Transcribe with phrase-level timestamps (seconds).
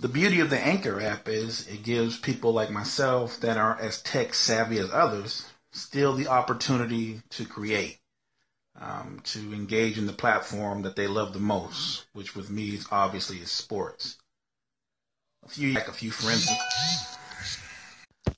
[0.00, 4.00] The beauty of the Anchor app is it gives people like myself that aren't as
[4.00, 7.98] tech savvy as others still the opportunity to create,
[8.80, 12.86] um, to engage in the platform that they love the most, which with me is
[12.90, 14.16] obviously is sports.
[15.44, 16.48] A few like a few friends.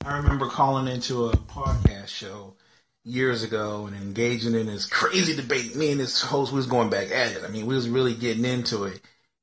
[0.03, 2.57] I remember calling into a podcast show
[3.05, 5.77] years ago and engaging in this crazy debate.
[5.77, 7.45] Me and this host was going back at it.
[7.45, 8.99] I mean, we was really getting into it.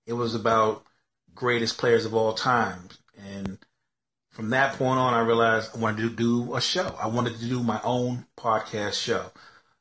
[0.07, 0.85] It was about
[1.41, 2.89] greatest players of all time.
[3.19, 3.59] And
[4.31, 6.95] from that point on, I realized I wanted to do a show.
[7.03, 9.33] I wanted to do my own podcast show.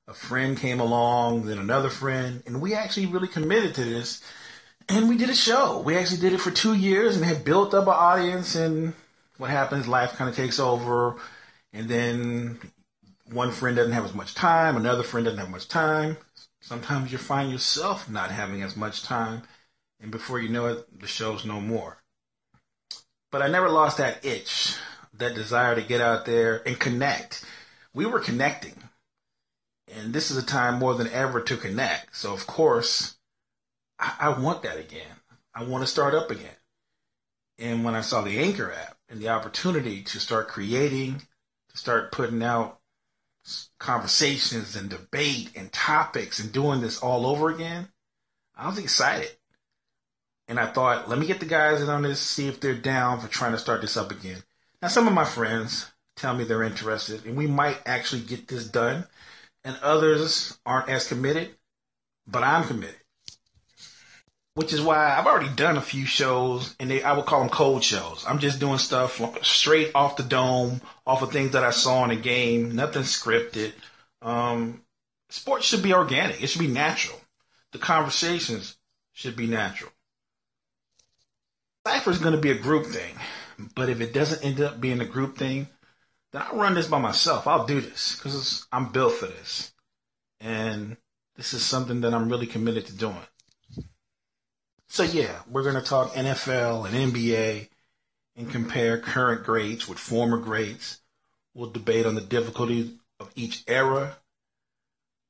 [0.08, 4.24] A friend came along, then another friend, and we actually really committed to this.
[4.88, 5.82] And we did a show.
[5.82, 8.56] We actually did it for two years and had built up an audience.
[8.56, 8.94] And
[9.38, 11.18] what happens, life kind of takes over.
[11.74, 12.60] And then
[13.32, 16.18] one friend doesn't have as much time, another friend doesn't have much time.
[16.62, 19.44] Sometimes you find yourself not having as much time,
[20.02, 21.98] and before you know it, the show's no more.
[23.32, 24.76] But I never lost that itch,
[25.14, 27.44] that desire to get out there and connect.
[27.94, 28.76] We were connecting,
[29.94, 32.16] and this is a time more than ever to connect.
[32.16, 33.18] So, of course,
[34.00, 35.18] I, I want that again.
[35.54, 36.56] I want to start up again.
[37.58, 41.22] And when I saw the Anchor app and the opportunity to start creating,
[41.70, 42.80] to start putting out
[43.80, 47.90] conversations and debate and topics and doing this all over again,
[48.56, 49.30] I was excited.
[50.50, 53.22] And I thought, let me get the guys in on this, see if they're down
[53.22, 54.44] for trying to start this up again.
[54.82, 58.68] Now, some of my friends tell me they're interested, and we might actually get this
[58.68, 59.06] done.
[59.64, 61.56] And others aren't as committed,
[62.28, 63.00] but I'm committed
[64.60, 67.50] which is why I've already done a few shows, and they, I would call them
[67.50, 68.26] cold shows.
[68.28, 72.10] I'm just doing stuff straight off the dome, off of things that I saw in
[72.10, 73.72] the game, nothing scripted.
[74.22, 74.82] Um,
[75.30, 76.44] sports should be organic.
[76.44, 77.18] It should be natural.
[77.72, 78.76] The conversations
[79.14, 79.94] should be natural.
[82.00, 83.14] Cypher is going to be a group thing,
[83.76, 85.68] but if it doesn't end up being a group thing,
[86.32, 87.46] then I'll run this by myself.
[87.46, 89.74] I'll do this because I'm built for this,
[90.40, 90.96] and
[91.36, 93.18] this is something that I'm really committed to doing.
[94.88, 97.68] So yeah, we're going to talk NFL and NBA
[98.38, 101.02] and compare current greats with former greats.
[101.54, 104.16] We'll debate on the difficulties of each era.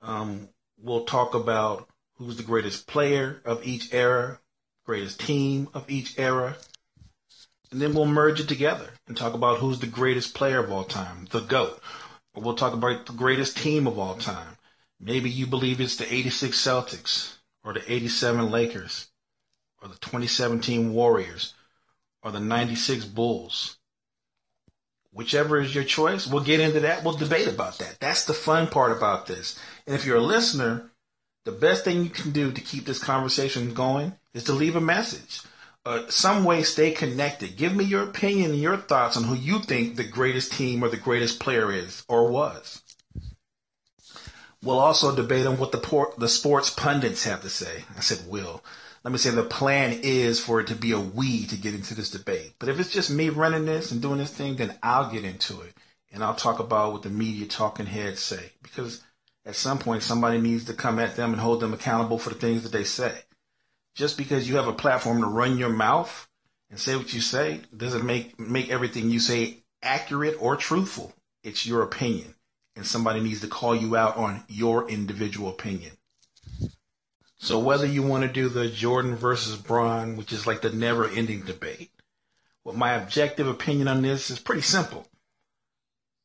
[0.03, 4.39] Um, we'll talk about who's the greatest player of each era,
[4.85, 6.55] greatest team of each era.
[7.71, 10.83] And then we'll merge it together and talk about who's the greatest player of all
[10.83, 11.81] time, the GOAT.
[12.33, 14.57] Or we'll talk about the greatest team of all time.
[14.99, 19.07] Maybe you believe it's the 86 Celtics or the 87 Lakers
[19.81, 21.53] or the 2017 Warriors
[22.23, 23.77] or the 96 Bulls.
[25.11, 27.03] Whichever is your choice, we'll get into that.
[27.03, 27.97] We'll debate about that.
[27.99, 29.59] That's the fun part about this.
[29.87, 30.91] And if you're a listener,
[31.45, 34.81] the best thing you can do to keep this conversation going is to leave a
[34.81, 35.41] message.
[35.89, 37.57] Uh, some way stay connected.
[37.57, 40.87] Give me your opinion and your thoughts on who you think the greatest team or
[40.87, 42.83] the greatest player is or was.
[44.61, 47.85] We'll also debate on what the, por- the sports pundits have to say.
[47.97, 48.63] I said will
[49.03, 51.95] let me say the plan is for it to be a we to get into
[51.95, 52.53] this debate.
[52.59, 55.61] But if it's just me running this and doing this thing, then I'll get into
[55.61, 55.73] it
[56.11, 59.01] and I'll talk about what the media talking heads say because
[59.43, 62.35] at some point somebody needs to come at them and hold them accountable for the
[62.35, 63.23] things that they say.
[63.99, 66.29] Just because you have a platform to run your mouth
[66.69, 71.13] and say what you say doesn't make make everything you say accurate or truthful.
[71.43, 72.33] It's your opinion
[72.77, 75.91] and somebody needs to call you out on your individual opinion.
[77.39, 81.05] So whether you want to do the Jordan versus Bron, which is like the never
[81.05, 81.91] ending debate,
[82.63, 85.09] well, my objective opinion on this is pretty simple.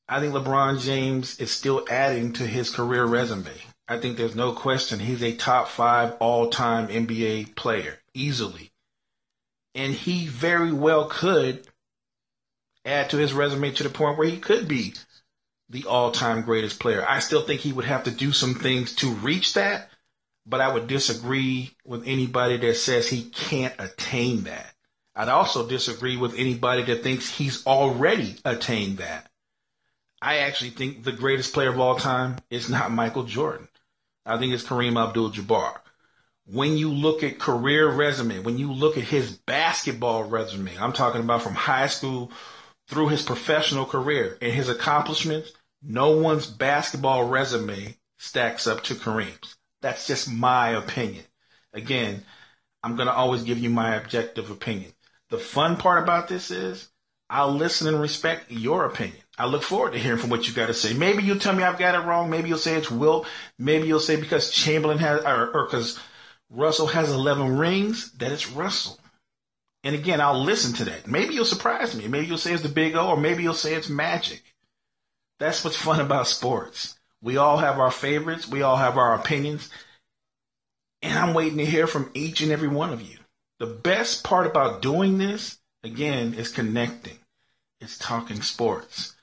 [0.08, 3.50] I think LeBron James is still adding to his career resume.
[3.86, 8.72] I think there's no question he's a top five all time NBA player, easily.
[9.74, 11.66] And he very well could
[12.84, 14.94] add to his resume to the point where he could be
[15.68, 17.04] the all time greatest player.
[17.06, 19.90] I still think he would have to do some things to reach that,
[20.46, 24.74] but I would disagree with anybody that says he can't attain that.
[25.16, 29.30] I'd also disagree with anybody that thinks he's already attained that.
[30.20, 33.68] I actually think the greatest player of all time is not Michael Jordan.
[34.26, 35.78] I think it's Kareem Abdul Jabbar.
[36.46, 41.22] When you look at career resume, when you look at his basketball resume, I'm talking
[41.22, 42.30] about from high school
[42.88, 49.56] through his professional career and his accomplishments, no one's basketball resume stacks up to Kareem's.
[49.82, 51.24] That's just my opinion.
[51.72, 52.24] Again,
[52.82, 54.92] I'm going to always give you my objective opinion.
[55.30, 56.88] The fun part about this is
[57.28, 59.23] I'll listen and respect your opinion.
[59.36, 60.94] I look forward to hearing from what you got to say.
[60.94, 62.30] Maybe you'll tell me I've got it wrong.
[62.30, 63.26] Maybe you'll say it's Wilt.
[63.58, 65.98] Maybe you'll say because Chamberlain has, or because
[66.50, 68.98] Russell has 11 rings, that it's Russell.
[69.82, 71.06] And again, I'll listen to that.
[71.06, 72.06] Maybe you'll surprise me.
[72.06, 74.42] Maybe you'll say it's the big O, or maybe you'll say it's magic.
[75.40, 76.98] That's what's fun about sports.
[77.20, 78.48] We all have our favorites.
[78.48, 79.68] We all have our opinions.
[81.02, 83.18] And I'm waiting to hear from each and every one of you.
[83.58, 87.18] The best part about doing this, again, is connecting.
[87.80, 89.13] It's talking sports.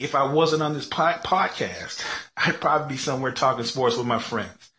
[0.00, 2.02] If I wasn't on this podcast,
[2.36, 4.70] I'd probably be somewhere talking sports with my friends.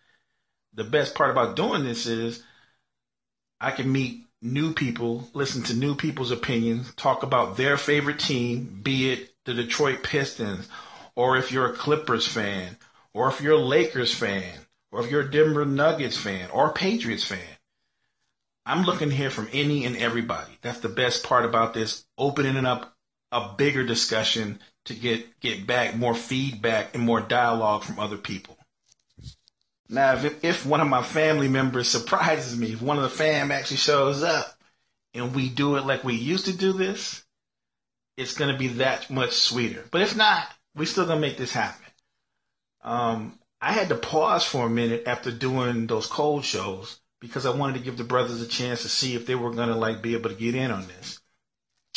[0.74, 2.44] The best part about doing this is
[3.60, 8.80] I can meet new people, listen to new people's opinions, talk about their favorite team,
[8.82, 10.68] be it the Detroit Pistons,
[11.16, 12.76] or if you're a Clippers fan,
[13.14, 14.52] or if you're a Lakers fan,
[14.92, 17.40] or if you're a Denver Nuggets fan, or a Patriots fan.
[18.66, 20.58] I'm looking to hear from any and everybody.
[20.62, 22.96] That's the best part about this, opening up
[23.32, 28.58] a bigger discussion to get, get back more feedback and more dialogue from other people.
[29.90, 33.52] Now, if, if one of my family members surprises me, if one of the fam
[33.52, 34.58] actually shows up
[35.14, 37.24] and we do it like we used to do this,
[38.18, 39.84] it's going to be that much sweeter.
[39.92, 41.86] But if not, we're still going to make this happen.
[42.84, 47.56] Um, I had to pause for a minute after doing those cold shows because I
[47.56, 50.02] wanted to give the brothers a chance to see if they were going to like
[50.02, 51.21] be able to get in on this.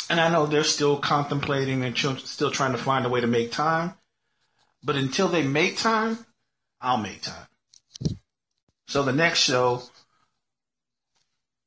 [0.09, 3.51] And I know they're still contemplating and still trying to find a way to make
[3.51, 3.93] time.
[4.83, 6.19] But until they make time,
[6.79, 7.47] I'll make time.
[8.87, 9.81] So the next show,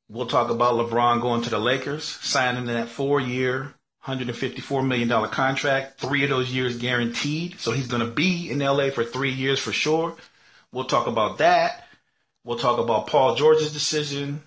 [0.07, 3.73] we'll talk about LeBron going to the Lakers, signing that four year,
[4.05, 7.59] $154 million contract, three of those years guaranteed.
[7.59, 10.15] So he's going to be in LA for three years for sure.
[10.71, 11.87] We'll talk about that.
[12.45, 14.41] We'll talk about Paul George's decision.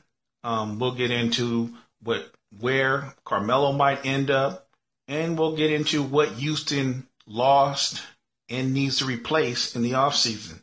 [0.45, 4.69] Um, we'll get into what where Carmelo might end up,
[5.09, 8.03] and we'll get into what Houston lost
[8.49, 10.61] and needs to replace in the offseason.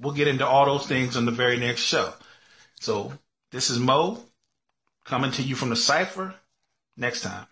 [0.00, 2.12] We'll get into all those things on the very next show.
[2.80, 3.12] So
[3.50, 4.22] this is Mo
[5.04, 6.34] coming to you from the Cipher
[6.96, 7.46] next time.